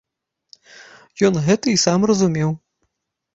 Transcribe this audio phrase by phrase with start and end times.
[1.29, 2.49] Ён гэта і сам разумеў.